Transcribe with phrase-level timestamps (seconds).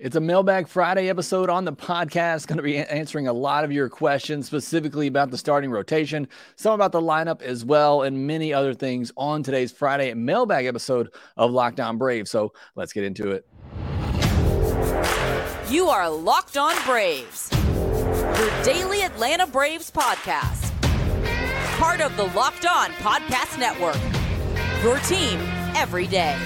[0.00, 2.46] It's a Mailbag Friday episode on the podcast.
[2.46, 6.72] Going to be answering a lot of your questions, specifically about the starting rotation, some
[6.72, 11.50] about the lineup as well, and many other things on today's Friday Mailbag episode of
[11.50, 12.30] Locked On Braves.
[12.30, 13.44] So let's get into it.
[15.68, 17.50] You are Locked On Braves,
[18.38, 20.70] your daily Atlanta Braves podcast.
[21.76, 23.98] Part of the Locked On Podcast Network.
[24.84, 25.40] Your team
[25.74, 26.36] every day.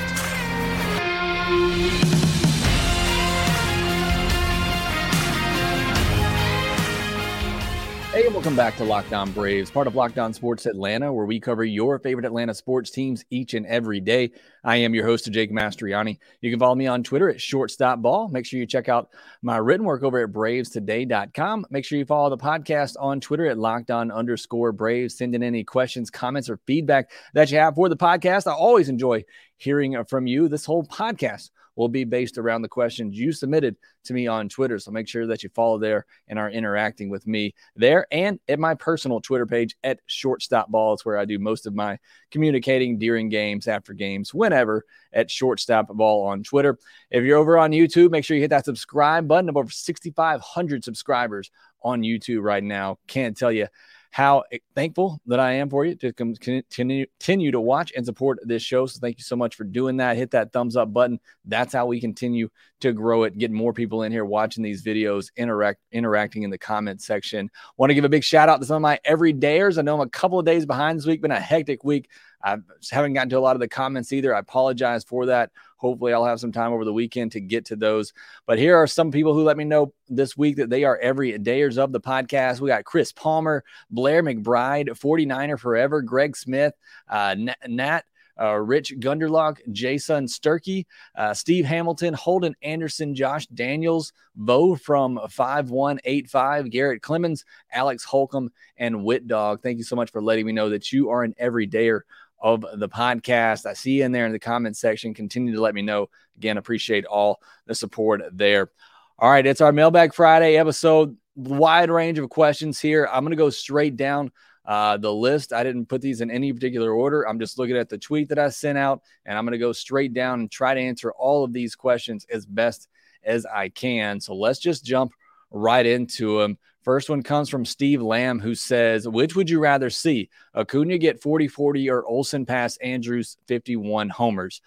[8.12, 11.41] Hey, welcome back to Locked On Braves, part of Locked On Sports Atlanta, where we
[11.41, 14.33] cover your favorite Atlanta sports teams each and every day.
[14.65, 16.19] I am your host, Jake Mastroianni.
[16.43, 18.30] You can follow me on Twitter at shortstopball.
[18.30, 19.09] Make sure you check out
[19.41, 21.65] my written work over at bravestoday.com.
[21.70, 25.17] Make sure you follow the podcast on Twitter at lockdown underscore braves.
[25.17, 28.47] Send in any questions, comments, or feedback that you have for the podcast.
[28.47, 29.25] I always enjoy
[29.56, 30.48] hearing from you.
[30.48, 34.79] This whole podcast will be based around the questions you submitted to me on Twitter.
[34.79, 38.59] So make sure that you follow there and are interacting with me there and at
[38.59, 40.95] my personal Twitter page at Shortstop Ball.
[40.95, 41.98] It's where I do most of my
[42.31, 46.79] communicating during games, after games, whenever at Shortstop Ball on Twitter.
[47.11, 50.84] If you're over on YouTube, make sure you hit that subscribe button of over 6,500
[50.84, 51.51] subscribers
[51.83, 52.98] on YouTube right now.
[53.07, 53.67] Can't tell you
[54.12, 54.44] how
[54.77, 58.84] thankful that I am for you to continue, to watch and support this show.
[58.84, 60.18] So thank you so much for doing that.
[60.18, 61.18] Hit that thumbs up button.
[61.46, 62.50] That's how we continue
[62.83, 66.58] to grow it, get more people in here watching these videos, interact interacting in the
[66.58, 67.50] comment section.
[67.77, 69.78] Want to give a big shout out to some of my everydayers.
[69.78, 72.08] I know I'm a couple of days behind this week, been a hectic week.
[72.44, 72.56] I
[72.91, 74.34] haven't gotten to a lot of the comments either.
[74.34, 75.50] I apologize for that.
[75.77, 78.12] Hopefully, I'll have some time over the weekend to get to those.
[78.47, 81.33] But here are some people who let me know this week that they are every
[81.39, 82.61] dayers of the podcast.
[82.61, 86.74] We got Chris Palmer, Blair McBride, 49er Forever, Greg Smith,
[87.08, 87.36] uh,
[87.67, 88.05] Nat.
[88.41, 96.70] Uh, Rich Gunderlock, Jason Sturkey, uh, Steve Hamilton, Holden Anderson, Josh Daniels, Vo from 5185,
[96.70, 99.62] Garrett Clemens, Alex Holcomb, and Wit Dog.
[99.62, 102.01] Thank you so much for letting me know that you are an everydayer
[102.42, 103.67] of the podcast.
[103.67, 105.14] I see you in there in the comment section.
[105.14, 106.08] Continue to let me know.
[106.36, 108.70] Again, appreciate all the support there.
[109.18, 111.17] All right, it's our Mailbag Friday episode.
[111.36, 113.08] Wide range of questions here.
[113.11, 114.33] I'm going to go straight down
[114.64, 115.52] uh, the list.
[115.52, 117.28] I didn't put these in any particular order.
[117.28, 119.73] I'm just looking at the tweet that I sent out, and I'm going to go
[119.73, 122.89] straight down and try to answer all of these questions as best
[123.24, 124.20] as I can.
[124.20, 125.12] So let's just jump
[125.51, 126.58] right into them.
[126.83, 130.31] First one comes from Steve Lamb, who says, Which would you rather see?
[130.55, 134.61] Acuna get 40 40 or Olson pass Andrews 51 homers?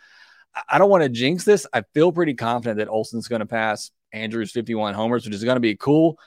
[0.70, 1.68] I don't want to jinx this.
[1.74, 5.58] I feel pretty confident that Olson's going to pass Andrews 51 homers, which is going
[5.58, 6.18] to be cool.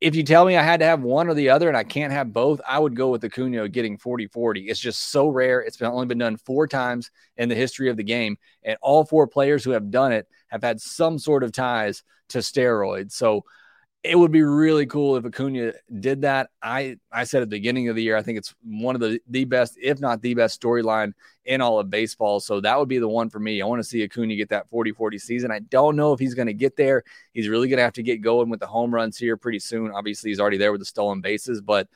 [0.00, 2.12] If you tell me I had to have one or the other and I can't
[2.12, 4.68] have both, I would go with Acuna getting 40 40.
[4.68, 5.60] It's just so rare.
[5.60, 8.36] It's been, only been done four times in the history of the game.
[8.62, 12.38] And all four players who have done it have had some sort of ties to
[12.38, 13.12] steroids.
[13.12, 13.44] So,
[14.06, 16.50] it would be really cool if Acuna did that.
[16.62, 19.20] I I said at the beginning of the year, I think it's one of the
[19.28, 21.12] the best, if not the best storyline
[21.44, 22.40] in all of baseball.
[22.40, 23.60] So that would be the one for me.
[23.60, 25.50] I want to see Acuna get that 40-40 season.
[25.50, 27.04] I don't know if he's going to get there.
[27.32, 29.92] He's really going to have to get going with the home runs here pretty soon.
[29.92, 31.88] Obviously, he's already there with the stolen bases, but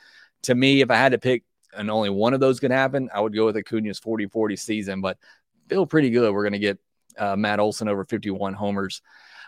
[0.43, 1.45] to me, if I had to pick
[1.77, 5.19] and only one of those could happen, I would go with Acuna's 40-40 season, but
[5.69, 6.79] feel pretty good we're going to get
[7.19, 9.03] uh, Matt Olson over 51 homers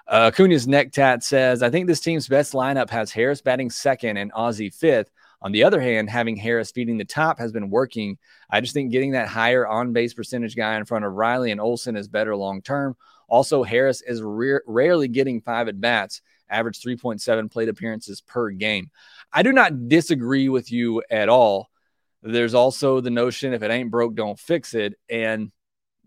[0.06, 4.16] uh, Acuna's neck tat says, I think this team's best lineup has Harris batting second
[4.16, 5.10] and Ozzie fifth.
[5.40, 8.16] On the other hand, having Harris feeding the top has been working.
[8.48, 11.60] I just think getting that higher on base percentage guy in front of Riley and
[11.60, 12.96] Olson is better long term.
[13.28, 18.90] Also, Harris is rarely getting five at bats, average 3.7 plate appearances per game.
[19.32, 21.70] I do not disagree with you at all.
[22.22, 24.94] There's also the notion if it ain't broke, don't fix it.
[25.08, 25.50] And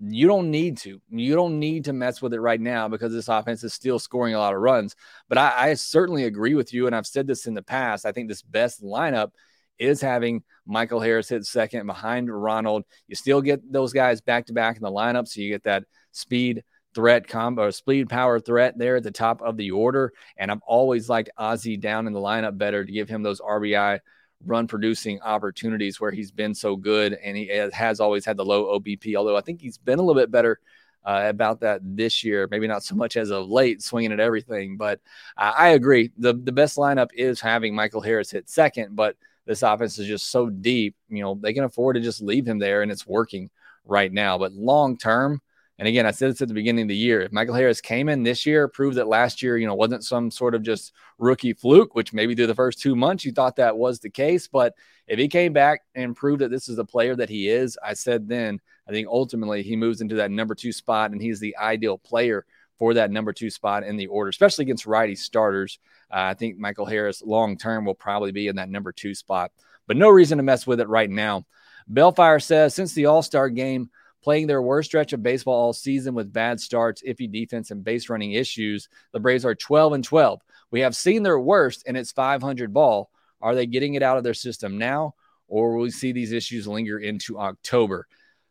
[0.01, 1.01] you don't need to.
[1.09, 4.33] You don't need to mess with it right now because this offense is still scoring
[4.33, 4.95] a lot of runs.
[5.29, 6.85] But I, I, certainly agree with you.
[6.85, 8.05] And I've said this in the past.
[8.05, 9.31] I think this best lineup
[9.79, 12.83] is having Michael Harris hit second behind Ronald.
[13.07, 15.27] You still get those guys back to back in the lineup.
[15.27, 16.63] So you get that speed
[16.93, 20.13] threat combo, speed power threat there at the top of the order.
[20.37, 23.99] And I've always liked Ozzy down in the lineup better to give him those RBI
[24.45, 28.79] run producing opportunities where he's been so good and he has always had the low
[28.79, 29.15] OBP.
[29.15, 30.59] Although I think he's been a little bit better
[31.05, 32.47] uh, about that this year.
[32.49, 34.77] Maybe not so much as of late, swinging at everything.
[34.77, 34.99] But
[35.37, 36.11] I agree.
[36.17, 39.15] the The best lineup is having Michael Harris hit second, but
[39.45, 40.95] this offense is just so deep.
[41.09, 43.49] You know they can afford to just leave him there, and it's working
[43.85, 44.37] right now.
[44.37, 45.41] But long term,
[45.77, 47.21] and again, I said this at the beginning of the year.
[47.21, 50.31] If Michael Harris came in this year, proved that last year, you know, wasn't some
[50.31, 53.77] sort of just rookie fluke, which maybe through the first two months you thought that
[53.77, 54.47] was the case.
[54.47, 54.73] But
[55.07, 57.93] if he came back and proved that this is the player that he is, I
[57.93, 61.57] said then, I think ultimately he moves into that number two spot and he's the
[61.57, 62.45] ideal player
[62.79, 65.79] for that number two spot in the order, especially against righty starters.
[66.09, 69.51] Uh, I think Michael Harris long term will probably be in that number two spot,
[69.87, 71.45] but no reason to mess with it right now.
[71.87, 73.89] Bellfire says since the All Star game,
[74.25, 78.09] playing their worst stretch of baseball all season with bad starts, iffy defense, and base
[78.09, 80.41] running issues, the Braves are 12 and 12.
[80.71, 83.11] We have seen their worst, and it's 500 ball.
[83.39, 85.13] Are they getting it out of their system now,
[85.47, 88.07] or will we see these issues linger into October?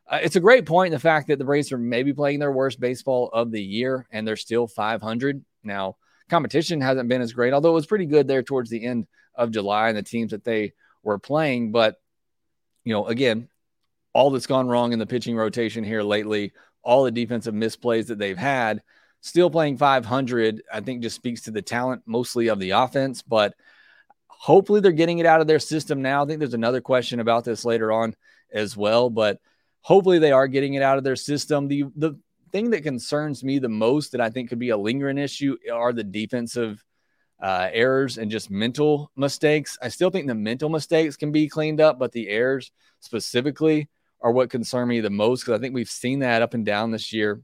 [0.06, 0.92] Uh, it's a great point.
[0.92, 4.28] The fact that the Braves are maybe playing their worst baseball of the year and
[4.28, 5.44] they're still 500.
[5.64, 5.96] Now,
[6.30, 9.50] competition hasn't been as great, although it was pretty good there towards the end of
[9.50, 10.72] July and the teams that they
[11.02, 11.72] were playing.
[11.72, 12.00] But,
[12.84, 13.48] you know, again,
[14.14, 16.52] all that's gone wrong in the pitching rotation here lately,
[16.82, 18.82] all the defensive misplays that they've had,
[19.20, 23.20] still playing 500, I think just speaks to the talent mostly of the offense.
[23.20, 23.54] But
[24.28, 26.24] hopefully they're getting it out of their system now.
[26.24, 28.14] I think there's another question about this later on
[28.52, 29.10] as well.
[29.10, 29.38] But,
[29.84, 31.68] hopefully they are getting it out of their system.
[31.68, 32.18] The the
[32.50, 35.92] thing that concerns me the most that I think could be a lingering issue are
[35.92, 36.82] the defensive
[37.42, 39.76] uh, errors and just mental mistakes.
[39.82, 43.88] I still think the mental mistakes can be cleaned up, but the errors specifically
[44.20, 46.90] are what concern me the most because I think we've seen that up and down
[46.90, 47.42] this year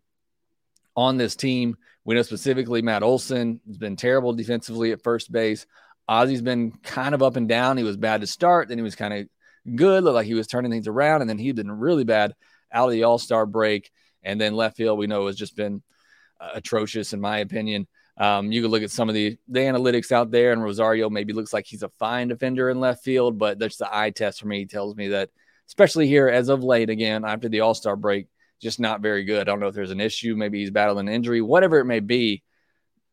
[0.97, 1.77] on this team.
[2.05, 5.67] We know specifically Matt Olson has been terrible defensively at first base.
[6.09, 7.77] Ozzy's been kind of up and down.
[7.77, 10.47] He was bad to start, then he was kind of good, looked like he was
[10.47, 12.35] turning things around, and then he'd been really bad
[12.73, 13.91] out of the All Star break.
[14.23, 15.83] And then left field, we know has just been
[16.41, 17.87] uh, atrocious in my opinion.
[18.17, 21.33] Um, you could look at some of the the analytics out there, and Rosario maybe
[21.33, 24.47] looks like he's a fine defender in left field, but that's the eye test for
[24.47, 24.67] me.
[24.67, 25.31] tells me that,
[25.71, 28.27] especially here as of late, again after the All Star break,
[28.61, 29.41] just not very good.
[29.41, 32.01] I don't know if there's an issue, maybe he's battling an injury, whatever it may
[32.01, 32.43] be.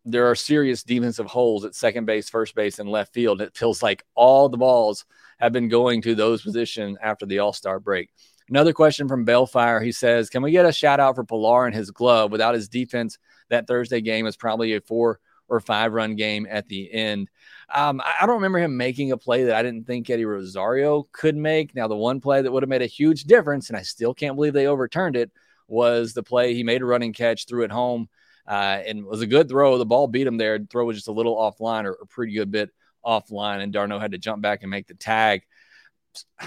[0.06, 3.42] There are serious defensive holes at second base, first base, and left field.
[3.42, 5.06] It feels like all the balls
[5.38, 8.10] have been going to those positions after the All Star break.
[8.50, 9.80] Another question from Bellfire.
[9.80, 12.32] He says, Can we get a shout out for Pillar and his glove?
[12.32, 13.20] Without his defense,
[13.50, 17.30] that Thursday game is probably a four or five run game at the end.
[17.74, 21.36] Um, I don't remember him making a play that I didn't think Eddie Rosario could
[21.36, 21.76] make.
[21.76, 24.36] Now, the one play that would have made a huge difference, and I still can't
[24.36, 25.32] believe they overturned it,
[25.68, 28.08] was the play he made a running catch, threw it home,
[28.48, 29.78] uh, and was a good throw.
[29.78, 30.58] The ball beat him there.
[30.58, 32.70] The throw was just a little offline or a pretty good bit
[33.06, 35.44] offline, and d'Arnaud had to jump back and make the tag.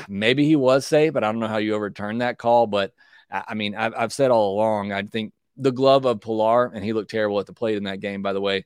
[0.08, 2.66] Maybe he was safe, but I don't know how you overturn that call.
[2.66, 2.92] But
[3.30, 6.94] I mean, I've, I've said all along, I think the glove of Pillar, and he
[6.94, 8.64] looked terrible at the plate in that game, by the way.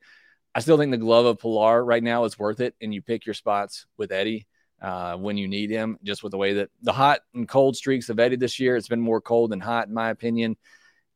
[0.55, 3.25] I still think the glove of Pillar right now is worth it, and you pick
[3.25, 4.47] your spots with Eddie
[4.81, 5.99] uh, when you need him.
[6.01, 8.87] Just with the way that the hot and cold streaks of Eddie this year, it's
[8.87, 10.55] been more cold than hot, in my opinion.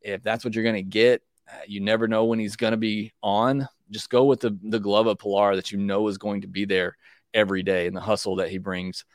[0.01, 2.77] If that's what you're going to get, uh, you never know when he's going to
[2.77, 6.41] be on just go with the, the glove of Pillar that you know is going
[6.41, 6.97] to be there
[7.33, 9.05] every day and the hustle that he brings.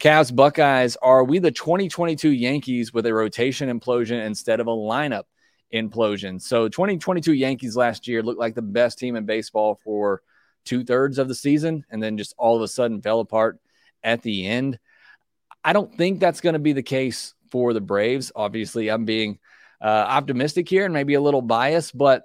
[0.00, 5.24] Cavs Buckeyes, are we the 2022 Yankees with a rotation implosion instead of a lineup
[5.72, 6.40] implosion?
[6.40, 10.22] So 2022 Yankees last year looked like the best team in baseball for
[10.64, 13.58] two thirds of the season and then just all of a sudden fell apart
[14.02, 14.78] at the end.
[15.62, 18.32] I don't think that's going to be the case for the Braves.
[18.34, 19.38] Obviously, I'm being
[19.80, 22.24] uh, optimistic here and maybe a little biased, but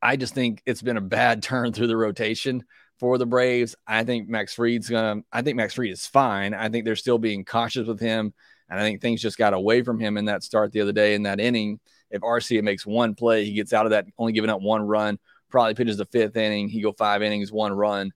[0.00, 2.64] I just think it's been a bad turn through the rotation
[2.98, 3.76] for the Braves.
[3.86, 5.22] I think Max Fried's gonna.
[5.32, 6.54] I think Max Fried is fine.
[6.54, 8.32] I think they're still being cautious with him,
[8.68, 11.14] and I think things just got away from him in that start the other day
[11.14, 11.80] in that inning.
[12.10, 15.18] If Arcia makes one play, he gets out of that, only giving up one run.
[15.50, 16.68] Probably pitches the fifth inning.
[16.68, 18.12] He go five innings, one run.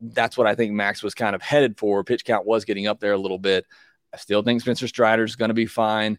[0.00, 2.04] That's what I think Max was kind of headed for.
[2.04, 3.64] Pitch count was getting up there a little bit.
[4.12, 6.18] I still think Spencer Strider is going to be fine.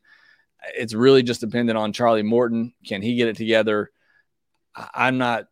[0.76, 2.74] It's really just dependent on Charlie Morton.
[2.86, 3.92] Can he get it together?
[4.94, 5.46] I'm not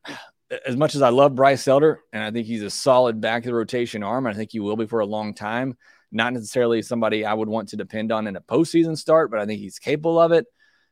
[0.66, 3.48] as much as I love Bryce Elder, and I think he's a solid back of
[3.48, 4.28] the rotation arm.
[4.28, 5.78] I think he will be for a long time.
[6.12, 9.46] Not necessarily somebody I would want to depend on in a postseason start, but I
[9.46, 10.46] think he's capable of it.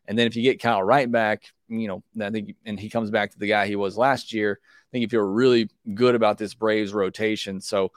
[0.08, 3.10] And then if you get Kyle Wright back, you know, I think, and he comes
[3.10, 6.38] back to the guy he was last year, I think you feel really good about
[6.38, 7.62] this Braves rotation.
[7.62, 7.92] So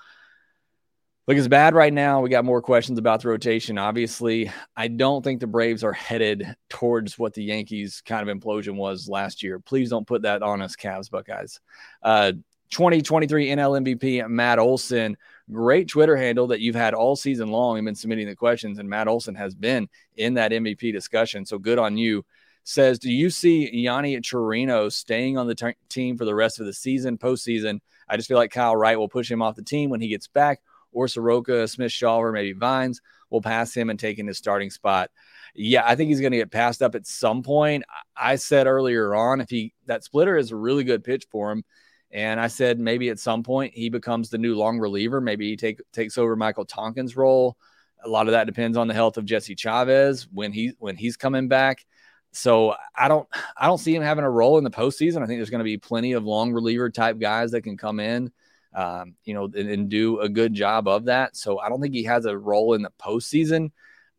[1.26, 2.20] Look, it's bad right now.
[2.20, 3.78] We got more questions about the rotation.
[3.78, 8.76] Obviously, I don't think the Braves are headed towards what the Yankees kind of implosion
[8.76, 9.58] was last year.
[9.58, 11.58] Please don't put that on us, Cavs, Buckeyes.
[12.00, 12.32] Uh,
[12.70, 15.16] 2023 NL MVP Matt Olson,
[15.50, 17.76] great Twitter handle that you've had all season long.
[17.76, 21.46] You've been submitting the questions, and Matt Olson has been in that MVP discussion.
[21.46, 22.24] So good on you.
[22.64, 26.66] Says, do you see Yonny Chirino staying on the t- team for the rest of
[26.66, 27.78] the season, postseason?
[28.08, 30.26] I just feel like Kyle Wright will push him off the team when he gets
[30.26, 30.60] back
[30.92, 33.00] or Soroka, Smith Shawver, maybe Vines
[33.30, 35.10] will pass him and take in his starting spot.
[35.54, 37.84] Yeah, I think he's going to get passed up at some point.
[38.16, 41.64] I said earlier on, if he that splitter is a really good pitch for him,
[42.10, 45.20] and I said maybe at some point he becomes the new long reliever.
[45.20, 47.56] Maybe he take takes over Michael Tonkin's role.
[48.04, 51.16] A lot of that depends on the health of Jesse Chavez when he when he's
[51.16, 51.84] coming back.
[52.32, 55.22] So I don't I don't see him having a role in the postseason.
[55.22, 57.98] I think there's going to be plenty of long reliever type guys that can come
[57.98, 58.30] in,
[58.74, 61.34] um, you know, and, and, do a good job of that.
[61.34, 63.70] So I don't think he has a role in the postseason.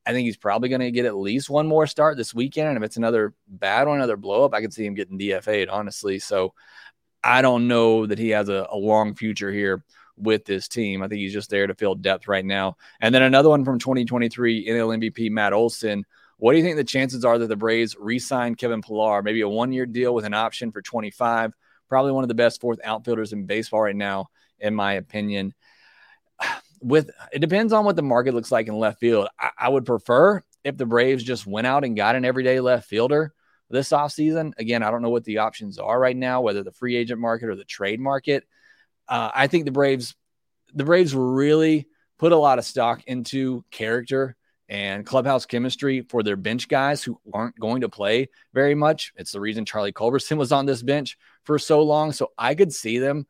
[0.08, 2.70] I think he's probably going to get at least one more start this weekend.
[2.70, 5.70] And if it's another bad one, another blow up, I can see him getting DFA'd,
[5.70, 6.17] honestly.
[6.17, 6.53] So
[7.24, 9.83] I don't know that he has a, a long future here
[10.17, 11.01] with this team.
[11.01, 12.77] I think he's just there to fill depth right now.
[13.01, 16.05] And then another one from 2023 NL MVP Matt Olson.
[16.38, 19.21] What do you think the chances are that the Braves re-sign Kevin Pillar?
[19.24, 21.53] Maybe a one-year deal with an option for 25.
[21.89, 25.53] Probably one of the best fourth outfielders in baseball right now, in my opinion
[26.81, 29.27] with it depends on what the market looks like in left field.
[29.39, 32.88] I, I would prefer if the Braves just went out and got an everyday left
[32.88, 33.33] fielder
[33.69, 34.53] this offseason.
[34.57, 37.50] Again, I don't know what the options are right now, whether the free agent market
[37.50, 38.43] or the trade market.
[39.07, 40.15] Uh, I think the Braves,
[40.74, 44.36] the Braves really put a lot of stock into character
[44.69, 49.13] and clubhouse chemistry for their bench guys who aren't going to play very much.
[49.15, 52.12] It's the reason Charlie Culberson was on this bench for so long.
[52.12, 53.25] So I could see them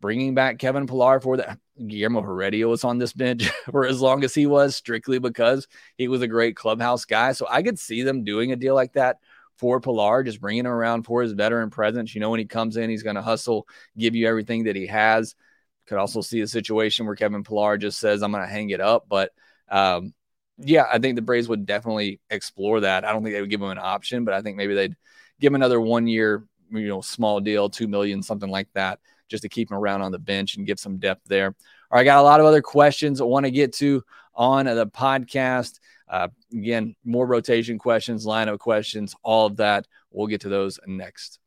[0.00, 1.58] bringing back Kevin Pillar for that.
[1.86, 6.08] Guillermo Heredia was on this bench for as long as he was, strictly because he
[6.08, 7.32] was a great clubhouse guy.
[7.32, 9.18] So I could see them doing a deal like that
[9.58, 12.14] for Pillar, just bringing him around for his veteran presence.
[12.14, 13.66] You know, when he comes in, he's going to hustle,
[13.96, 15.34] give you everything that he has.
[15.86, 18.80] Could also see a situation where Kevin Pillar just says, I'm going to hang it
[18.80, 19.06] up.
[19.08, 19.30] But
[19.68, 20.14] um,
[20.58, 23.04] yeah, I think the Braves would definitely explore that.
[23.04, 24.96] I don't think they would give him an option, but I think maybe they'd
[25.40, 29.42] give him another one year, you know, small deal, two million, something like that just
[29.42, 31.46] to keep him around on the bench and give some depth there.
[31.46, 31.54] All
[31.90, 34.04] right, I got a lot of other questions I want to get to
[34.34, 35.80] on the podcast.
[36.12, 39.86] Uh, again, more rotation questions, lineup questions, all of that.
[40.10, 41.38] We'll get to those next.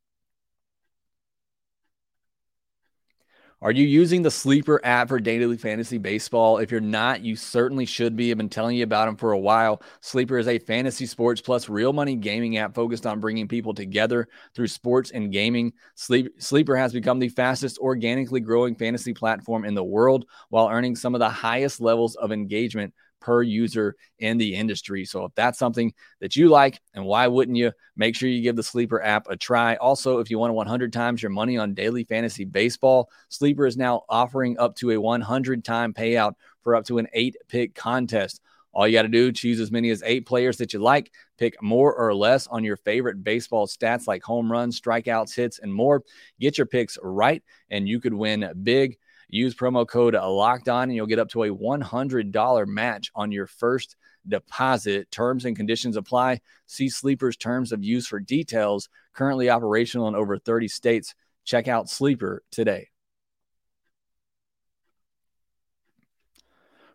[3.61, 6.57] Are you using the Sleeper app for daily fantasy baseball?
[6.57, 8.29] If you're not, you certainly should be.
[8.29, 9.81] I've been telling you about them for a while.
[10.01, 14.27] Sleeper is a fantasy sports plus real money gaming app focused on bringing people together
[14.55, 15.73] through sports and gaming.
[15.93, 20.95] Sleep, Sleeper has become the fastest organically growing fantasy platform in the world while earning
[20.95, 25.05] some of the highest levels of engagement per user in the industry.
[25.05, 27.71] So if that's something that you like, and why wouldn't you?
[27.95, 29.75] Make sure you give the Sleeper app a try.
[29.75, 34.03] Also, if you want 100 times your money on daily fantasy baseball, Sleeper is now
[34.09, 38.41] offering up to a 100 time payout for up to an eight pick contest.
[38.75, 41.61] All you got to do, choose as many as eight players that you like, pick
[41.63, 46.03] more or less on your favorite baseball stats like home runs, strikeouts, hits, and more.
[46.41, 48.97] Get your picks right, and you could win big.
[49.35, 53.47] Use promo code locked on and you'll get up to a $100 match on your
[53.47, 55.11] first deposit.
[55.11, 56.39] Terms and conditions apply.
[56.67, 58.87] See Sleeper's terms of use for details.
[59.13, 61.15] Currently operational in over 30 states.
[61.43, 62.87] Check out Sleeper today.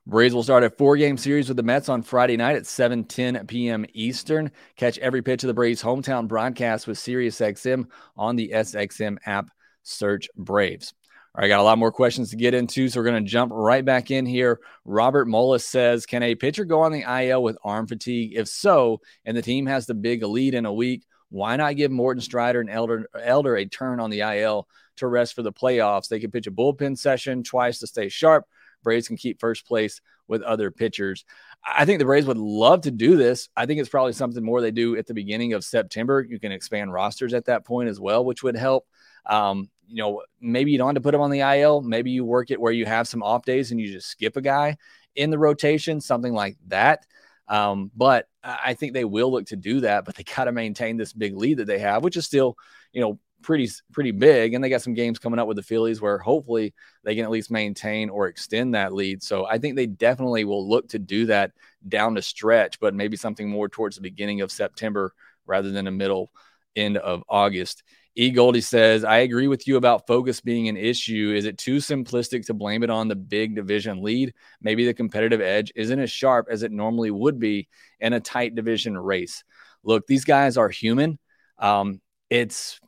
[0.07, 3.05] Braves will start a four game series with the Mets on Friday night at 7
[3.05, 3.85] 10 p.m.
[3.93, 4.51] Eastern.
[4.77, 7.85] Catch every pitch of the Braves' hometown broadcast with SiriusXM
[8.17, 9.51] on the SXM app.
[9.83, 10.95] Search Braves.
[11.33, 13.31] All right, I got a lot more questions to get into, so we're going to
[13.31, 14.59] jump right back in here.
[14.85, 18.33] Robert Mullis says, "Can a pitcher go on the IL with arm fatigue?
[18.35, 21.93] If so, and the team has the big lead in a week, why not give
[21.93, 26.09] Morton Strider and Elder Elder a turn on the IL to rest for the playoffs?
[26.09, 28.45] They can pitch a bullpen session twice to stay sharp.
[28.83, 31.25] Braves can keep first place with other pitchers.
[31.67, 33.49] I think the Braves would love to do this.
[33.57, 36.27] I think it's probably something more they do at the beginning of September.
[36.29, 38.87] You can expand rosters at that point as well, which would help.
[39.27, 41.83] Um, you know, maybe you don't have to put him on the IL.
[41.83, 44.41] Maybe you work it where you have some off days and you just skip a
[44.41, 44.77] guy
[45.17, 47.07] in the rotation, something like that.
[47.49, 50.97] Um, but I think they will look to do that, but they got to maintain
[50.97, 52.57] this big lead that they have, which is still,
[52.93, 54.55] you know, pretty pretty big.
[54.55, 57.31] And they got some games coming up with the Phillies where hopefully they can at
[57.31, 59.23] least maintain or extend that lead.
[59.23, 61.53] So I think they definitely will look to do that
[61.89, 65.13] down the stretch, but maybe something more towards the beginning of September
[65.47, 66.31] rather than the middle
[66.77, 67.83] end of August.
[68.17, 68.31] E.
[68.31, 71.33] Goldie says, I agree with you about focus being an issue.
[71.35, 74.35] Is it too simplistic to blame it on the big division lead?
[74.61, 77.69] Maybe the competitive edge isn't as sharp as it normally would be
[78.01, 79.45] in a tight division race.
[79.85, 81.19] Look, these guys are human.
[81.59, 82.81] Um, it's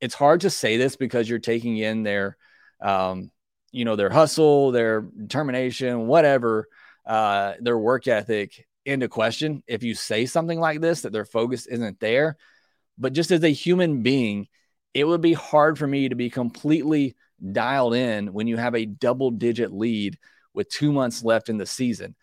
[0.00, 2.36] it's hard to say this because you're taking in their
[2.80, 3.30] um,
[3.72, 6.68] you know, their hustle, their determination, whatever,
[7.06, 9.62] uh, their work ethic into question.
[9.66, 12.36] If you say something like this, that their focus isn't there,
[12.98, 14.48] but just as a human being,
[14.92, 17.14] it would be hard for me to be completely
[17.52, 20.18] dialed in when you have a double digit lead
[20.52, 22.16] with two months left in the season.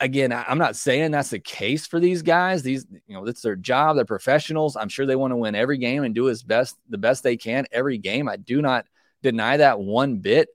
[0.00, 2.62] Again, I'm not saying that's the case for these guys.
[2.62, 3.96] These, you know, it's their job.
[3.96, 4.74] They're professionals.
[4.74, 7.36] I'm sure they want to win every game and do as best the best they
[7.36, 8.28] can every game.
[8.28, 8.86] I do not
[9.22, 10.48] deny that one bit,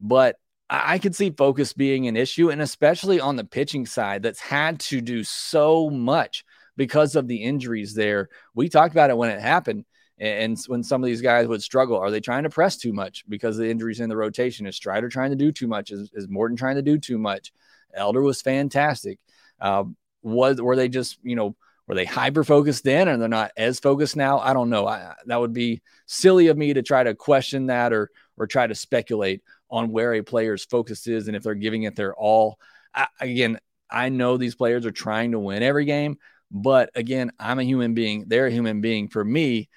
[0.00, 0.36] but
[0.68, 4.80] I could see focus being an issue, and especially on the pitching side, that's had
[4.80, 6.44] to do so much
[6.76, 8.28] because of the injuries there.
[8.54, 9.84] We talked about it when it happened.
[10.18, 13.24] And when some of these guys would struggle, are they trying to press too much
[13.28, 14.66] because of the injuries in the rotation?
[14.66, 15.90] Is Strider trying to do too much?
[15.90, 17.52] Is, is Morton trying to do too much?
[17.96, 19.18] Elder was fantastic.
[19.60, 19.84] Uh,
[20.22, 23.78] was were they just you know were they hyper focused then and they're not as
[23.78, 24.38] focused now?
[24.38, 24.86] I don't know.
[24.86, 28.66] I, that would be silly of me to try to question that or or try
[28.66, 32.58] to speculate on where a player's focus is and if they're giving it their all.
[32.94, 33.58] I, again,
[33.90, 36.18] I know these players are trying to win every game,
[36.50, 38.24] but again, I'm a human being.
[38.26, 39.08] They're a human being.
[39.08, 39.68] For me,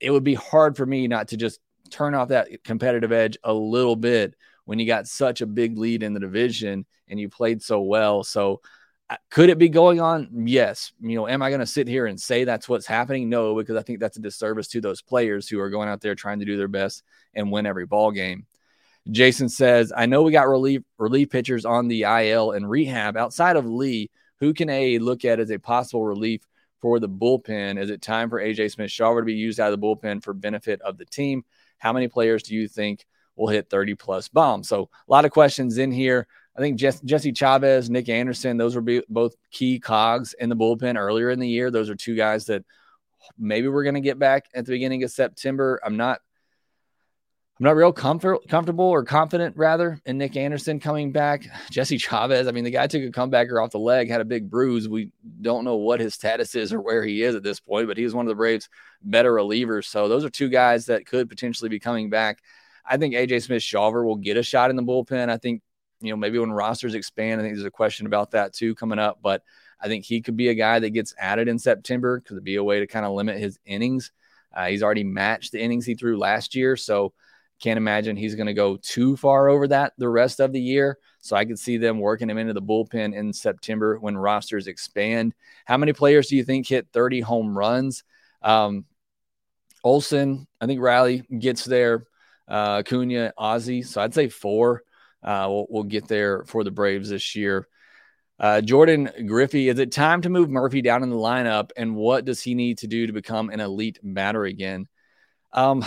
[0.00, 3.52] it would be hard for me not to just turn off that competitive edge a
[3.52, 7.62] little bit when you got such a big lead in the division and you played
[7.62, 8.24] so well.
[8.24, 8.60] So,
[9.10, 10.46] uh, could it be going on?
[10.46, 10.92] Yes.
[11.00, 13.28] You know, am I going to sit here and say that's what's happening?
[13.28, 16.14] No, because I think that's a disservice to those players who are going out there
[16.14, 17.02] trying to do their best
[17.34, 18.46] and win every ball game.
[19.10, 23.56] Jason says, I know we got relief relief pitchers on the IL and rehab outside
[23.56, 24.10] of Lee.
[24.40, 26.46] Who can a look at as a possible relief
[26.80, 27.78] for the bullpen?
[27.78, 30.32] Is it time for AJ Smith Shawver to be used out of the bullpen for
[30.32, 31.44] benefit of the team?
[31.78, 33.06] How many players do you think
[33.36, 34.68] will hit 30 plus bombs?
[34.68, 36.26] So a lot of questions in here.
[36.56, 41.30] I think Jesse Chavez, Nick Anderson, those were both key cogs in the bullpen earlier
[41.30, 41.70] in the year.
[41.70, 42.64] Those are two guys that
[43.36, 45.80] maybe we're going to get back at the beginning of September.
[45.84, 46.20] I'm not
[47.60, 51.46] I'm not real comfort, comfortable or confident, rather, in Nick Anderson coming back.
[51.70, 54.50] Jesse Chavez, I mean, the guy took a comebacker off the leg, had a big
[54.50, 54.88] bruise.
[54.88, 57.96] We don't know what his status is or where he is at this point, but
[57.96, 58.68] he's one of the Braves'
[59.02, 59.84] better relievers.
[59.84, 62.42] So those are two guys that could potentially be coming back.
[62.86, 65.28] I think AJ Smith Shawver will get a shot in the bullpen.
[65.28, 65.62] I think,
[66.00, 68.98] you know, maybe when rosters expand, I think there's a question about that too coming
[68.98, 69.20] up.
[69.22, 69.42] But
[69.80, 72.56] I think he could be a guy that gets added in September because it'd be
[72.56, 74.12] a way to kind of limit his innings.
[74.54, 76.76] Uh, he's already matched the innings he threw last year.
[76.76, 77.12] So,
[77.60, 80.98] can't imagine he's going to go too far over that the rest of the year.
[81.20, 85.34] So I could see them working him into the bullpen in September when rosters expand.
[85.64, 88.04] How many players do you think hit 30 home runs?
[88.42, 88.84] Um,
[89.82, 92.04] Olson, I think Riley gets there.
[92.48, 93.82] Uh, Acuna, Ozzie.
[93.82, 94.82] So I'd say four.
[95.22, 97.66] Uh, we'll, we'll, get there for the Braves this year.
[98.38, 101.70] Uh, Jordan Griffey, is it time to move Murphy down in the lineup?
[101.76, 104.86] And what does he need to do to become an elite batter again?
[105.52, 105.84] Um,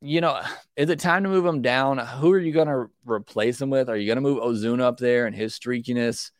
[0.00, 0.40] you know,
[0.76, 1.98] is it time to move him down?
[1.98, 3.88] Who are you going to replace him with?
[3.90, 6.30] Are you going to move Ozuna up there and his streakiness?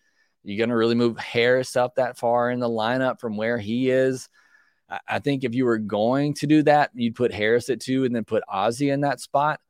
[0.45, 3.59] Are you going to really move Harris up that far in the lineup from where
[3.59, 4.29] he is?
[5.07, 8.15] I think if you were going to do that, you'd put Harris at two and
[8.15, 9.61] then put Ozzie in that spot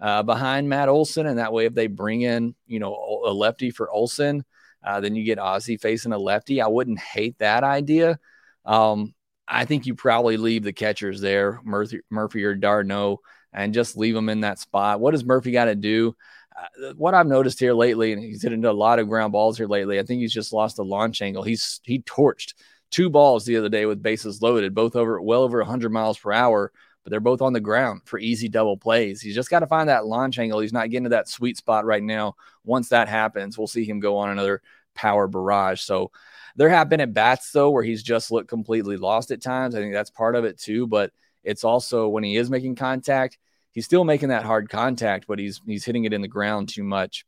[0.00, 1.26] uh, behind Matt Olson.
[1.26, 4.44] And that way, if they bring in, you know, a lefty for Olson,
[4.84, 6.60] uh, then you get Ozzie facing a lefty.
[6.60, 8.18] I wouldn't hate that idea.
[8.64, 9.14] Um,
[9.46, 13.20] I think you probably leave the catchers there, Murphy, Murphy or d'Arnaud,
[13.52, 15.00] and just leave them in that spot.
[15.00, 16.16] What does Murphy got to do?
[16.56, 19.56] Uh, what I've noticed here lately, and he's hit into a lot of ground balls
[19.56, 19.98] here lately.
[19.98, 21.42] I think he's just lost the launch angle.
[21.42, 22.54] He's he torched
[22.90, 26.32] two balls the other day with bases loaded, both over well over 100 miles per
[26.32, 29.20] hour, but they're both on the ground for easy double plays.
[29.20, 30.60] He's just got to find that launch angle.
[30.60, 32.34] He's not getting to that sweet spot right now.
[32.64, 34.62] Once that happens, we'll see him go on another
[34.94, 35.82] power barrage.
[35.82, 36.10] So
[36.56, 39.74] there have been at bats though where he's just looked completely lost at times.
[39.74, 43.38] I think that's part of it too, but it's also when he is making contact,
[43.72, 46.84] he's still making that hard contact, but he's he's hitting it in the ground too
[46.84, 47.26] much.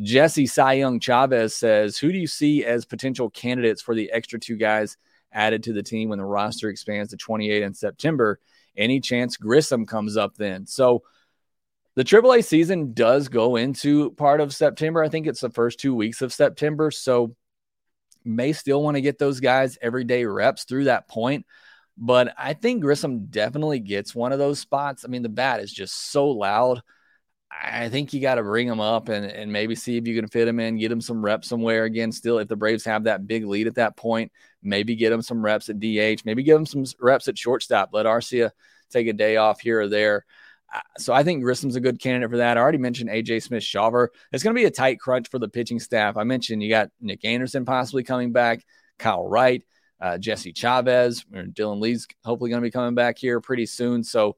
[0.00, 4.38] Jesse Cy Young Chavez says, "Who do you see as potential candidates for the extra
[4.38, 4.96] two guys
[5.32, 8.40] added to the team when the roster expands to 28 in September?
[8.76, 11.02] Any chance Grissom comes up then?" So
[11.94, 15.02] the AAA season does go into part of September.
[15.02, 16.92] I think it's the first two weeks of September.
[16.92, 17.34] So
[18.24, 21.44] may still want to get those guys everyday reps through that point.
[21.96, 25.04] But I think Grissom definitely gets one of those spots.
[25.04, 26.82] I mean, the bat is just so loud.
[27.50, 30.28] I think you got to bring him up and, and maybe see if you can
[30.28, 32.12] fit him in, get him some reps somewhere again.
[32.12, 34.32] Still, if the Braves have that big lead at that point,
[34.62, 37.90] maybe get him some reps at DH, maybe give him some reps at shortstop.
[37.92, 38.50] Let Arcia
[38.90, 40.26] take a day off here or there.
[40.98, 42.58] So I think Grissom's a good candidate for that.
[42.58, 44.08] I already mentioned AJ Smith Shawver.
[44.32, 46.18] It's going to be a tight crunch for the pitching staff.
[46.18, 48.64] I mentioned you got Nick Anderson possibly coming back,
[48.98, 49.64] Kyle Wright,
[50.00, 54.04] uh, Jesse Chavez, Dylan Lee's hopefully going to be coming back here pretty soon.
[54.04, 54.36] So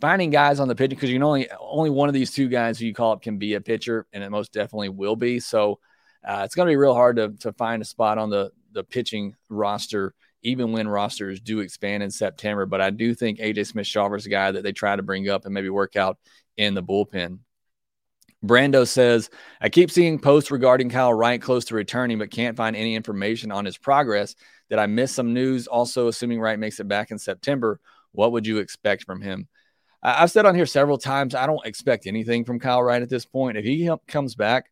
[0.00, 2.78] finding guys on the pitcher because you can only only one of these two guys
[2.78, 5.40] who you call up can be a pitcher, and it most definitely will be.
[5.40, 5.78] So
[6.26, 8.84] uh, it's going to be real hard to to find a spot on the the
[8.84, 12.66] pitching roster even when rosters do expand in September.
[12.66, 15.44] But I do think AJ Smith Shawver's a guy that they try to bring up
[15.44, 16.18] and maybe work out
[16.56, 17.40] in the bullpen.
[18.44, 19.30] Brando says,
[19.60, 23.50] I keep seeing posts regarding Kyle Wright close to returning, but can't find any information
[23.50, 24.36] on his progress.
[24.70, 25.66] Did I miss some news?
[25.66, 27.80] Also, assuming Wright makes it back in September,
[28.12, 29.48] what would you expect from him?
[30.02, 33.24] I've said on here several times, I don't expect anything from Kyle Wright at this
[33.26, 33.58] point.
[33.58, 34.70] If he comes back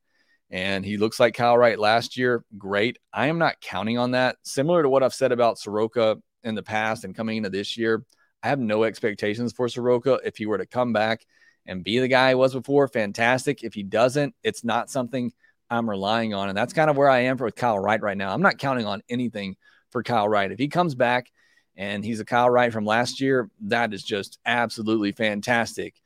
[0.50, 2.44] And he looks like Kyle Wright last year.
[2.56, 2.98] Great.
[3.12, 4.36] I am not counting on that.
[4.42, 8.04] Similar to what I've said about Soroka in the past and coming into this year,
[8.42, 10.20] I have no expectations for Soroka.
[10.24, 11.26] If he were to come back
[11.66, 13.64] and be the guy he was before, fantastic.
[13.64, 15.32] If he doesn't, it's not something
[15.68, 16.48] I'm relying on.
[16.48, 18.32] And that's kind of where I am for with Kyle Wright right now.
[18.32, 19.56] I'm not counting on anything
[19.90, 20.52] for Kyle Wright.
[20.52, 21.32] If he comes back
[21.76, 26.00] and he's a Kyle Wright from last year, that is just absolutely fantastic.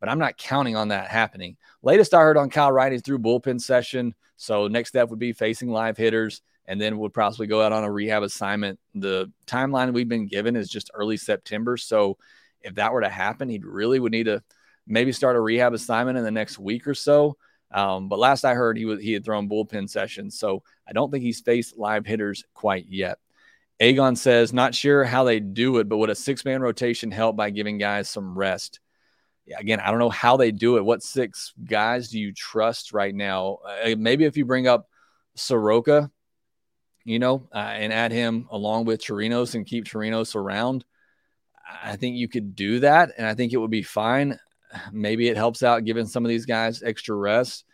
[0.00, 1.56] But I'm not counting on that happening.
[1.82, 4.14] Latest I heard on Kyle Wright is through bullpen session.
[4.36, 7.84] So next step would be facing live hitters and then would possibly go out on
[7.84, 8.78] a rehab assignment.
[8.94, 11.76] The timeline we've been given is just early September.
[11.76, 12.18] So
[12.60, 14.42] if that were to happen, he really would need to
[14.86, 17.36] maybe start a rehab assignment in the next week or so.
[17.70, 21.10] Um, but last I heard, he was he had thrown bullpen sessions, so I don't
[21.10, 23.18] think he's faced live hitters quite yet.
[23.80, 27.36] Aegon says, not sure how they do it, but would a six man rotation help
[27.36, 28.80] by giving guys some rest?
[29.44, 30.84] Yeah, again, I don't know how they do it.
[30.84, 33.58] What six guys do you trust right now?
[33.84, 34.88] Uh, maybe if you bring up
[35.34, 36.10] Soroka,
[37.04, 40.84] you know, uh, and add him along with Chirinos and keep Chirinos around,
[41.82, 44.38] I think you could do that, and I think it would be fine.
[44.92, 47.64] Maybe it helps out giving some of these guys extra rest.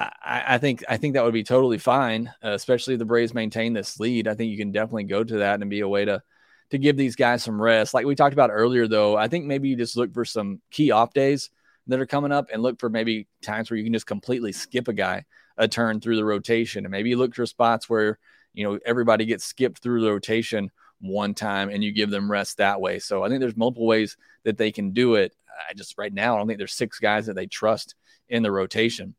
[0.00, 3.34] I, I think I think that would be totally fine, uh, especially if the Braves
[3.34, 4.28] maintain this lead.
[4.28, 6.22] I think you can definitely go to that and be a way to
[6.70, 7.94] to give these guys some rest.
[7.94, 10.90] Like we talked about earlier, though, I think maybe you just look for some key
[10.90, 11.50] off days
[11.88, 14.88] that are coming up and look for maybe times where you can just completely skip
[14.88, 15.24] a guy
[15.58, 18.18] a turn through the rotation, and maybe look for spots where
[18.52, 22.58] you know, everybody gets skipped through the rotation one time and you give them rest
[22.58, 22.98] that way.
[22.98, 25.34] So I think there's multiple ways that they can do it.
[25.68, 27.94] I just right now, I don't think there's six guys that they trust
[28.28, 29.14] in the rotation.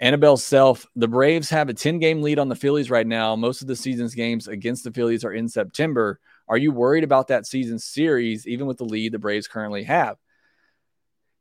[0.00, 3.36] Annabelle Self, the Braves have a 10 game lead on the Phillies right now.
[3.36, 6.18] Most of the season's games against the Phillies are in September.
[6.48, 10.16] Are you worried about that season series, even with the lead the Braves currently have?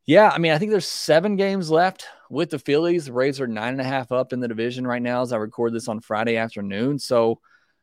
[0.06, 3.06] Yeah, I mean, I think there's seven games left with the Phillies.
[3.06, 5.38] The Braves are nine and a half up in the division right now as I
[5.38, 7.00] record this on Friday afternoon.
[7.00, 7.40] So,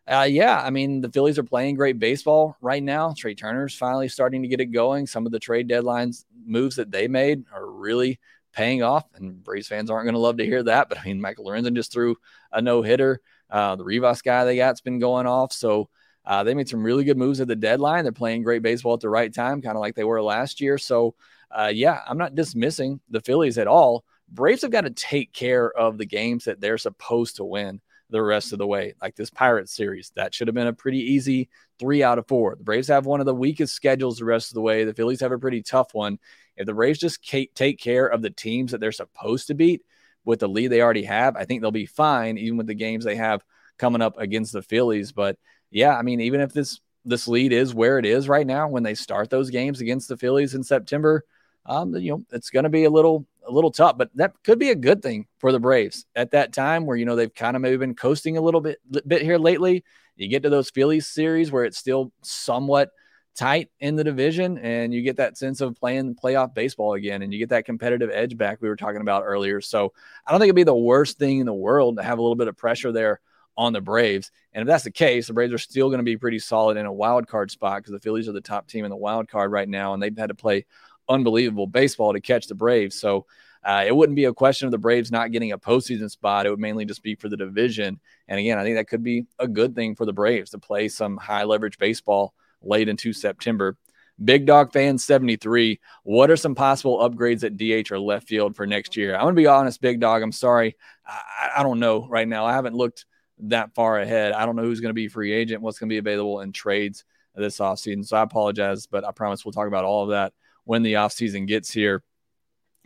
[0.07, 3.15] uh, yeah, I mean, the Phillies are playing great baseball right now.
[3.17, 5.07] Trea Turner's finally starting to get it going.
[5.07, 8.19] Some of the trade deadlines moves that they made are really
[8.57, 10.89] paying off, and Braves fans aren't going to love to hear that.
[10.89, 12.17] But I mean, Michael Lorenzen just threw
[12.51, 13.21] a no hitter.
[13.51, 15.53] Uh, the Rivas guy they got's been going off.
[15.53, 15.89] So,
[16.25, 18.03] uh, they made some really good moves at the deadline.
[18.03, 20.79] They're playing great baseball at the right time, kind of like they were last year.
[20.79, 21.15] So,
[21.57, 24.05] uh, yeah, I'm not dismissing the Phillies at all.
[24.29, 28.23] Braves have got to take care of the games that they're supposed to win the
[28.23, 28.95] rest of the way.
[29.01, 32.55] Like this Pirates series, that should have been a pretty easy three out of four.
[32.57, 34.85] The Braves have one of the weakest schedules the rest of the way.
[34.85, 36.19] The Phillies have a pretty tough one.
[36.57, 37.23] If the Braves just
[37.55, 39.83] take care of the teams that they're supposed to beat
[40.25, 43.05] with the lead they already have, I think they'll be fine, even with the games
[43.05, 43.43] they have
[43.79, 45.13] coming up against the Phillies.
[45.13, 45.37] But
[45.71, 48.83] yeah, I mean, even if this this lead is where it is right now when
[48.83, 51.25] they start those games against the Phillies in September,
[51.65, 54.59] um, you know, it's going to be a little a little tough, but that could
[54.59, 57.57] be a good thing for the Braves at that time where you know they've kind
[57.57, 59.85] of maybe been coasting a little bit bit here lately.
[60.17, 62.91] You get to those Phillies series where it's still somewhat
[63.37, 67.33] tight in the division, and you get that sense of playing playoff baseball again, and
[67.33, 69.61] you get that competitive edge back we were talking about earlier.
[69.61, 69.93] So
[70.27, 72.37] I don't think it'd be the worst thing in the world to have a little
[72.37, 73.21] bit of pressure there
[73.59, 74.31] on the Braves.
[74.53, 76.87] And if that's the case, the Braves are still going to be pretty solid in
[76.87, 79.51] a wild card spot because the Phillies are the top team in the wild card
[79.53, 80.65] right now, and they've had to play
[81.09, 82.99] unbelievable baseball to catch the Braves.
[82.99, 83.27] So
[83.67, 86.47] uh, it wouldn't be a question of the Braves not getting a postseason spot.
[86.47, 87.99] It would mainly just be for the division.
[88.29, 90.87] And again, I think that could be a good thing for the Braves to play
[90.87, 93.77] some high leverage baseball late into September.
[94.25, 95.81] Big Dog Fan 73.
[96.05, 99.17] What are some possible upgrades at DH or left field for next year?
[99.17, 100.23] I'm going to be honest, Big Dog.
[100.23, 100.77] I'm sorry.
[101.05, 102.47] I, I don't know right now.
[102.47, 103.05] I haven't looked
[103.41, 104.33] that far ahead.
[104.33, 106.53] I don't know who's going to be free agent, what's going to be available in
[106.53, 108.07] trades this offseason.
[108.07, 111.49] So I apologize, but I promise we'll talk about all of that when the offseason
[111.49, 112.05] gets here.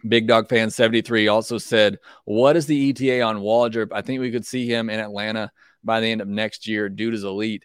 [0.08, 3.88] Big Dog Fan 73 also said, What is the ETA on Waldrep?
[3.92, 5.50] I think we could see him in Atlanta
[5.84, 6.88] by the end of next year.
[6.88, 7.64] Dude is elite.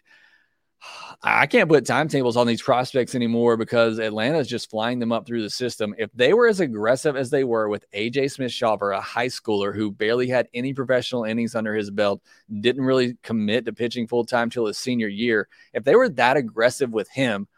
[1.22, 5.26] I can't put timetables on these prospects anymore because Atlanta is just flying them up
[5.26, 5.94] through the system.
[5.98, 9.74] If they were as aggressive as they were with AJ Smith Shawver, a high schooler
[9.74, 12.22] who barely had any professional innings under his belt,
[12.60, 16.36] didn't really commit to pitching full time till his senior year, if they were that
[16.36, 17.48] aggressive with him,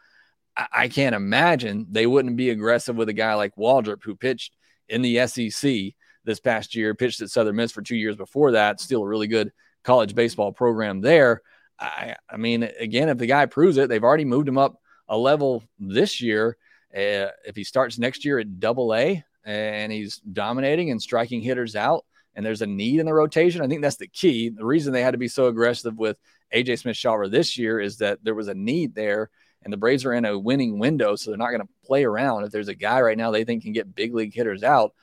[0.73, 4.53] I can't imagine they wouldn't be aggressive with a guy like Waldrep who pitched
[4.89, 5.93] in the SEC
[6.25, 8.79] this past year, pitched at Southern Miss for two years before that.
[8.79, 9.51] Still a really good
[9.83, 11.41] college baseball program there.
[11.79, 15.17] I, I mean, again, if the guy proves it, they've already moved him up a
[15.17, 16.57] level this year.
[16.93, 21.75] Uh, if he starts next year at double A and he's dominating and striking hitters
[21.75, 24.49] out, and there's a need in the rotation, I think that's the key.
[24.49, 26.17] The reason they had to be so aggressive with
[26.53, 29.29] AJ Smith Shawver this year is that there was a need there
[29.63, 32.43] and the Braves are in a winning window, so they're not going to play around.
[32.43, 34.93] If there's a guy right now they think can get big league hitters out,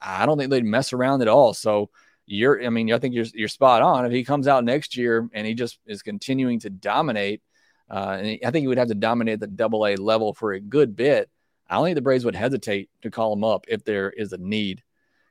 [0.00, 1.54] I don't think they'd mess around at all.
[1.54, 1.90] So
[2.26, 4.06] you're, I mean, I think you're, you're spot on.
[4.06, 7.42] If he comes out next year and he just is continuing to dominate,
[7.90, 10.60] uh, and I think he would have to dominate the double A level for a
[10.60, 11.28] good bit.
[11.68, 14.38] I don't think the Braves would hesitate to call him up if there is a
[14.38, 14.82] need.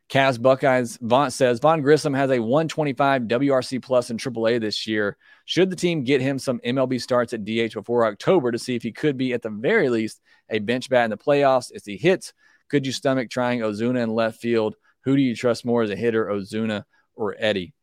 [0.09, 5.17] Cavs Buckeyes Vaughn says Vaughn Grissom has a 125 WRC plus in AAA this year.
[5.45, 8.83] Should the team get him some MLB starts at DH before October to see if
[8.83, 11.71] he could be at the very least a bench bat in the playoffs?
[11.73, 12.33] If he hits,
[12.69, 14.75] could you stomach trying Ozuna in left field?
[15.05, 16.83] Who do you trust more as a hitter, Ozuna
[17.15, 17.73] or Eddie?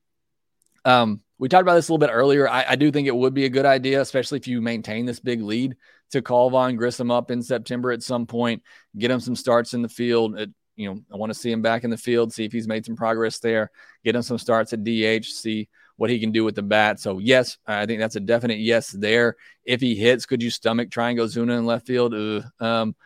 [0.85, 2.49] Um, we talked about this a little bit earlier.
[2.49, 5.21] I, I, do think it would be a good idea, especially if you maintain this
[5.21, 5.77] big lead,
[6.13, 8.63] to call Vaughn Grissom up in September at some point,
[8.97, 10.39] get him some starts in the field.
[10.39, 12.66] It, you know, I want to see him back in the field, see if he's
[12.66, 13.71] made some progress there,
[14.05, 16.99] get him some starts at DH, see what he can do with the bat.
[16.99, 19.37] So, yes, I think that's a definite yes there.
[19.64, 22.14] If he hits, could you stomach trying Ozuna in left field?
[22.59, 22.97] Um,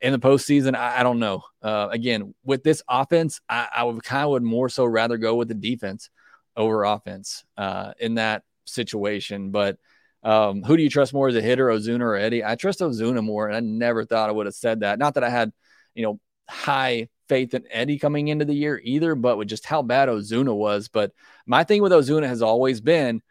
[0.00, 1.42] in the postseason, I, I don't know.
[1.60, 5.34] Uh, again, with this offense, I, I would kind of would more so rather go
[5.34, 6.10] with the defense
[6.56, 9.50] over offense uh, in that situation.
[9.50, 9.78] But
[10.22, 12.44] um, who do you trust more as a hitter, Ozuna or Eddie?
[12.44, 14.98] I trust Ozuna more, and I never thought I would have said that.
[14.98, 15.52] Not that I had,
[15.94, 19.82] you know, high faith in Eddie coming into the year either, but with just how
[19.82, 20.88] bad Ozuna was.
[20.88, 21.12] But
[21.46, 23.22] my thing with Ozuna has always been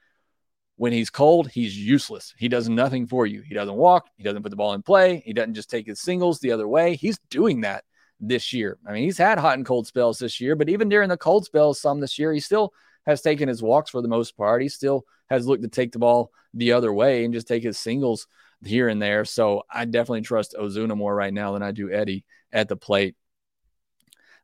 [0.78, 2.34] when he's cold, he's useless.
[2.38, 3.42] He does nothing for you.
[3.42, 6.02] He doesn't walk, he doesn't put the ball in play, he doesn't just take his
[6.02, 6.96] singles the other way.
[6.96, 7.84] He's doing that
[8.20, 8.78] this year.
[8.88, 11.46] I mean, he's had hot and cold spells this year, but even during the cold
[11.46, 12.74] spells, some this year, he still
[13.06, 14.62] has taken his walks for the most part.
[14.62, 17.78] He still has looked to take the ball the other way and just take his
[17.78, 18.28] singles
[18.64, 19.26] here and there.
[19.26, 23.16] So I definitely trust Ozuna more right now than I do Eddie at the plate.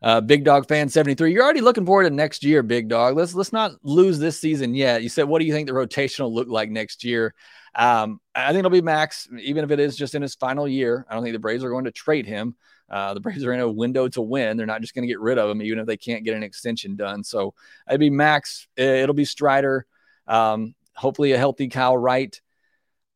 [0.02, 1.32] Uh, Big Dog fan 73.
[1.32, 3.16] You're already looking forward to next year, Big Dog.
[3.16, 5.04] Let's let's not lose this season yet.
[5.04, 7.36] You said, what do you think the rotation will look like next year?
[7.76, 11.06] Um, I think it'll be Max, even if it is just in his final year.
[11.10, 12.56] I don't think the Braves are going to trade him.
[12.90, 14.58] Uh, the Braves are in a window to win.
[14.58, 16.44] They're not just going to get rid of him, even if they can't get an
[16.44, 17.24] extension done.
[17.24, 17.54] So
[17.88, 18.68] it'd be Max.
[18.76, 19.86] It'll be Strider.
[20.28, 22.40] Um, hopefully, a healthy Kyle Wright.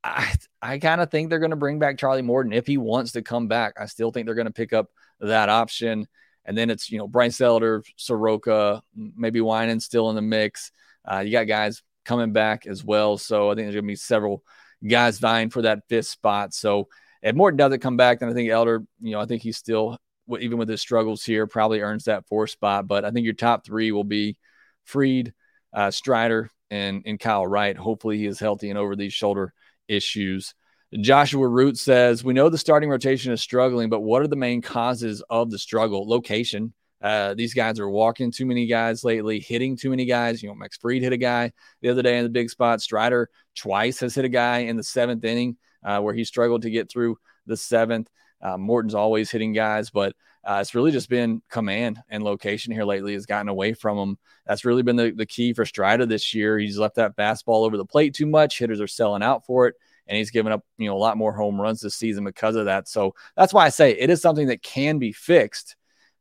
[0.04, 3.14] I I kind of think they're going to bring back Charlie Morton if he wants
[3.14, 3.74] to come back.
[3.80, 6.08] I still think they're going to pick up that option.
[6.46, 10.72] And then it's, you know, Bryce Elder, Soroka, maybe Winans still in the mix.
[11.04, 13.18] Uh, you got guys coming back as well.
[13.18, 14.44] So I think there's going to be several
[14.88, 16.54] guys vying for that fifth spot.
[16.54, 16.88] So
[17.24, 19.98] if Morton doesn't come back, then I think Elder, you know, I think he's still,
[20.40, 22.88] even with his struggles here, probably earns that fourth spot.
[22.88, 24.38] But I think your top three will be
[24.84, 25.34] Fried,
[25.74, 27.76] uh, Strider, and, and Kyle Wright.
[27.76, 29.54] Hopefully he is healthy and over these shoulder
[29.88, 30.54] issues.
[30.94, 34.62] Joshua Root says, We know the starting rotation is struggling, but what are the main
[34.62, 36.08] causes of the struggle?
[36.08, 36.74] Location.
[37.02, 40.42] Uh, these guys are walking too many guys lately, hitting too many guys.
[40.42, 42.82] You know, Max Fried hit a guy the other day in the big spot.
[42.82, 46.70] Strider twice has hit a guy in the seventh inning uh, where he struggled to
[46.70, 48.10] get through the seventh.
[48.42, 52.86] Uh, Morton's always hitting guys, but uh, it's really just been command and location here
[52.86, 54.18] lately has gotten away from him.
[54.46, 56.58] That's really been the, the key for Strider this year.
[56.58, 58.60] He's left that fastball over the plate too much.
[58.60, 59.76] Hitters are selling out for it
[60.08, 62.66] and he's given up, you know, a lot more home runs this season because of
[62.66, 62.88] that.
[62.88, 65.76] So that's why I say it is something that can be fixed.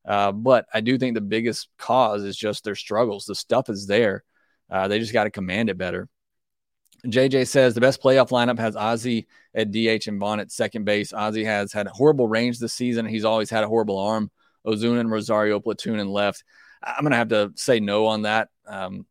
[0.06, 3.24] Uh, but I do think the biggest cause is just their struggles.
[3.24, 4.24] The stuff is there.
[4.70, 6.08] Uh, they just got to command it better.
[7.06, 11.12] JJ says the best playoff lineup has Ozzy at DH and Vaughn at second base.
[11.12, 13.06] Ozzy has had a horrible range this season.
[13.06, 14.30] He's always had a horrible arm.
[14.66, 16.44] Ozuna and Rosario platoon and left.
[16.82, 18.48] I'm going to have to say no on that.
[18.66, 19.06] Um,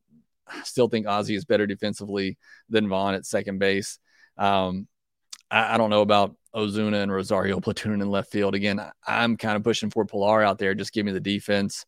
[0.47, 2.37] I still think Ozzy is better defensively
[2.69, 3.99] than Vaughn at second base.
[4.37, 4.87] Um,
[5.49, 8.55] I, I, don't know about Ozuna and Rosario platoon in left field.
[8.55, 10.73] Again, I, am kind of pushing for Pillar out there.
[10.73, 11.85] Just give me the defense.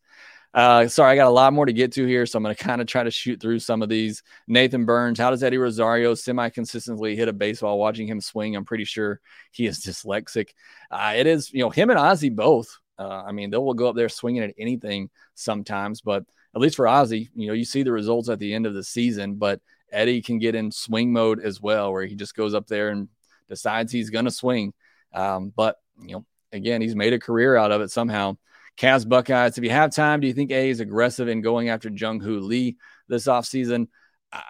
[0.54, 2.64] Uh, sorry, I got a lot more to get to here, so I'm going to
[2.64, 4.22] kind of try to shoot through some of these.
[4.48, 7.78] Nathan Burns, how does Eddie Rosario semi consistently hit a baseball?
[7.78, 10.50] Watching him swing, I'm pretty sure he is dyslexic.
[10.90, 12.78] Uh, it is, you know, him and Ozzy both.
[12.98, 16.76] Uh, I mean, they will go up there swinging at anything sometimes, but at least
[16.76, 19.60] for Ozzy, you know, you see the results at the end of the season, but
[19.96, 23.08] Eddie can get in swing mode as well, where he just goes up there and
[23.48, 24.74] decides he's going to swing.
[25.14, 28.36] Um, but, you know, again, he's made a career out of it somehow.
[28.76, 31.88] Cavs Buckeyes, if you have time, do you think A is aggressive in going after
[31.88, 32.76] Jung Hoo Lee
[33.08, 33.88] this offseason?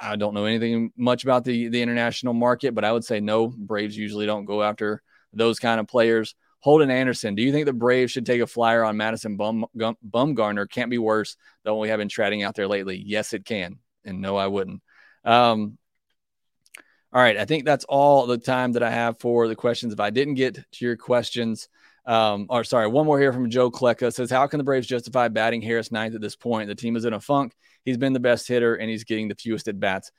[0.01, 3.47] I don't know anything much about the, the international market, but I would say no.
[3.47, 5.01] Braves usually don't go after
[5.33, 6.35] those kind of players.
[6.59, 10.69] Holden Anderson, do you think the Braves should take a flyer on Madison Bum, Bumgarner?
[10.69, 13.01] Can't be worse than what we have been trading out there lately.
[13.07, 13.79] Yes, it can.
[14.05, 14.83] And no, I wouldn't.
[15.27, 15.77] Um,
[17.13, 19.93] all right, I think that's all the time that I have for the questions.
[19.93, 21.69] If I didn't get to your questions,
[22.07, 25.29] um, or sorry, one more here from Joe Klecka says, How can the Braves justify
[25.29, 26.69] batting Harris ninth at this point?
[26.69, 27.53] The team is in a funk.
[27.85, 30.13] He's been the best hitter and he's getting the fewest at bats.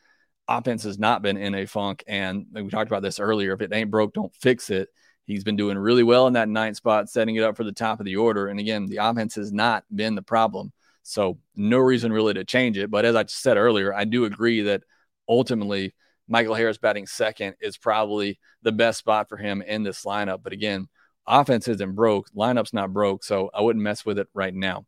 [0.50, 2.04] Offense has not been in a funk.
[2.08, 3.54] And we talked about this earlier.
[3.54, 4.90] If it ain't broke, don't fix it.
[5.26, 8.00] He's been doing really well in that ninth spot, setting it up for the top
[8.00, 8.48] of the order.
[8.48, 10.72] And again, the offense has not been the problem.
[11.04, 12.90] So no reason really to change it.
[12.90, 14.84] But as I said earlier, I do agree that
[15.28, 15.94] ultimately
[16.28, 20.44] Michael Harris batting second is probably the best spot for him in this lineup.
[20.44, 20.88] But again,
[21.26, 24.86] offense isn't broke, lineup's not broke, so I wouldn't mess with it right now.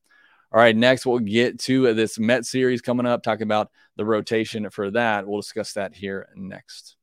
[0.52, 4.70] All right, next we'll get to this Met series coming up, talking about the rotation
[4.72, 5.28] for that.
[5.28, 6.96] We'll discuss that here next.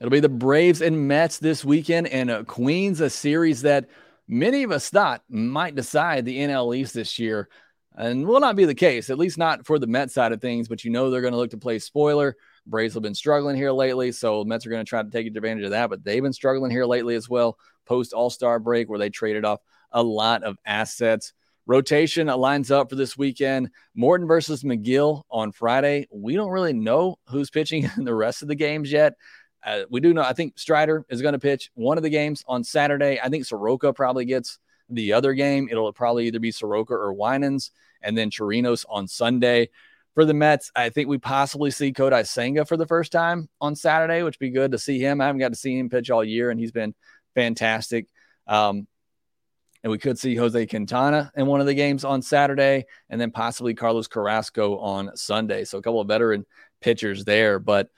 [0.00, 3.88] It'll be the Braves and Mets this weekend, and Queens, a series that
[4.32, 7.48] many of us thought might decide the NL East this year,
[7.94, 10.66] and will not be the case, at least not for the Mets side of things.
[10.66, 12.36] But you know they're going to look to play spoiler.
[12.66, 15.64] Braves have been struggling here lately, so Mets are going to try to take advantage
[15.64, 15.90] of that.
[15.90, 19.44] But they've been struggling here lately as well, post All Star break, where they traded
[19.44, 19.60] off
[19.92, 21.34] a lot of assets.
[21.66, 23.70] Rotation lines up for this weekend.
[23.94, 26.08] Morton versus Megill on Friday.
[26.10, 29.14] We don't really know who's pitching in the rest of the games yet.
[29.64, 32.44] Uh, we do know, I think Strider is going to pitch one of the games
[32.48, 33.20] on Saturday.
[33.22, 35.68] I think Soroka probably gets the other game.
[35.70, 37.70] It'll probably either be Soroka or Winans,
[38.02, 39.70] and then Chirinos on Sunday.
[40.14, 43.74] For the Mets, I think we possibly see Kodai Senga for the first time on
[43.74, 45.20] Saturday, which would be good to see him.
[45.20, 46.94] I haven't got to see him pitch all year, and he's been
[47.34, 48.08] fantastic.
[48.46, 48.86] Um,
[49.82, 53.30] and we could see Jose Quintana in one of the games on Saturday, and then
[53.30, 55.64] possibly Carlos Carrasco on Sunday.
[55.64, 56.44] So a couple of veteran
[56.80, 57.88] pitchers there, but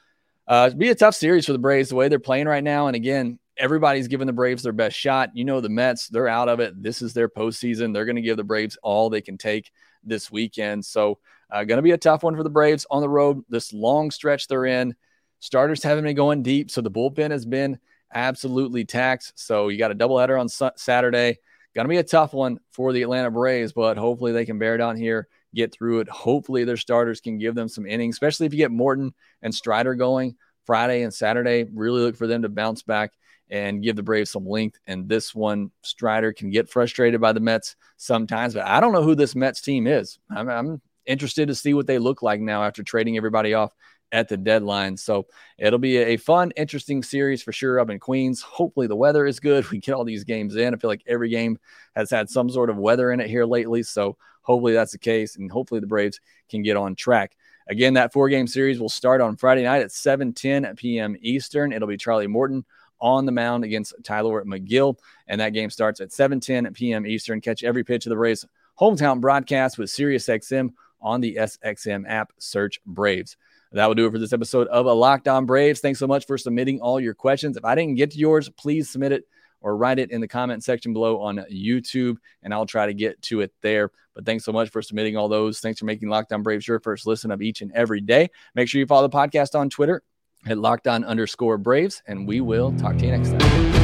[0.47, 2.87] uh, it'd be a tough series for the Braves the way they're playing right now.
[2.87, 5.31] And again, everybody's giving the Braves their best shot.
[5.35, 6.83] You know, the Mets, they're out of it.
[6.83, 7.93] This is their postseason.
[7.93, 9.71] They're going to give the Braves all they can take
[10.03, 10.85] this weekend.
[10.85, 11.19] So,
[11.51, 13.45] uh, going to be a tough one for the Braves on the road.
[13.49, 14.95] This long stretch they're in,
[15.41, 16.71] starters haven't been going deep.
[16.71, 17.79] So, the bullpen has been
[18.13, 19.33] absolutely taxed.
[19.37, 21.39] So, you got a doubleheader on su- Saturday.
[21.75, 24.77] Going to be a tough one for the Atlanta Braves, but hopefully they can bear
[24.77, 26.09] down here, get through it.
[26.09, 29.95] Hopefully their starters can give them some innings, especially if you get Morton and Strider
[29.95, 31.67] going Friday and Saturday.
[31.73, 33.13] Really look for them to bounce back
[33.51, 34.79] and give the Braves some length.
[34.87, 39.03] And this one, Strider can get frustrated by the Mets sometimes, but I don't know
[39.03, 40.19] who this Mets team is.
[40.31, 43.73] I'm, I'm interested to see what they look like now after trading everybody off
[44.15, 44.97] at the deadline.
[44.97, 45.27] So
[45.59, 48.41] it'll be a fun, interesting series for sure up in Queens.
[48.43, 49.67] Hopefully the weather is good.
[49.75, 50.73] We get all these games in.
[50.73, 51.59] I feel like every game
[51.97, 53.83] has had some sort of weather in it here lately.
[53.83, 55.35] So hopefully that's the case.
[55.35, 57.37] And hopefully the Braves can get on track.
[57.67, 61.17] Again, that four game series will start on Friday night at 7 10 p.m.
[61.21, 61.73] Eastern.
[61.73, 62.65] It'll be Charlie Morton
[63.01, 64.97] on the mound against Tylor Megill.
[65.27, 67.05] And that game starts at 7 10 p.m.
[67.05, 67.41] Eastern.
[67.41, 68.47] Catch every pitch of the Braves
[68.79, 72.33] hometown broadcast with SiriusXM on the SXM app.
[72.39, 73.37] Search Braves.
[73.75, 75.81] That will do it for this episode of a Locked On Braves.
[75.81, 77.57] Thanks so much for submitting all your questions.
[77.57, 79.25] If I didn't get to yours, please submit it
[79.61, 83.21] or write it in the comment section below on YouTube, and I'll try to get
[83.23, 83.91] to it there.
[84.15, 85.59] But thanks so much for submitting all those.
[85.59, 88.31] Thanks for making Locked On Braves your first listen of each and every day.
[88.55, 90.05] Make sure you follow the podcast on Twitter
[90.47, 93.84] at locked on underscore Braves, and we will talk to you next time.